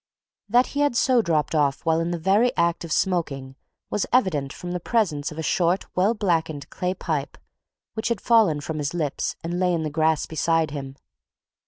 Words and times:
That 0.49 0.65
he 0.73 0.79
had 0.79 0.95
so 0.97 1.21
dropped 1.21 1.53
off 1.53 1.85
while 1.85 1.99
in 1.99 2.09
the 2.09 2.17
very 2.17 2.57
act 2.57 2.83
of 2.83 2.91
smoking 2.91 3.55
was 3.91 4.07
evident 4.11 4.51
from 4.51 4.71
the 4.71 4.79
presence 4.79 5.31
of 5.31 5.37
a 5.37 5.43
short, 5.43 5.85
well 5.95 6.15
blackened 6.15 6.67
clay 6.71 6.95
pipe 6.95 7.37
which 7.93 8.07
had 8.09 8.19
fallen 8.19 8.61
from 8.61 8.79
his 8.79 8.95
lips 8.95 9.35
and 9.43 9.59
lay 9.59 9.75
in 9.75 9.83
the 9.83 9.91
grass 9.91 10.25
beside 10.25 10.71
him. 10.71 10.95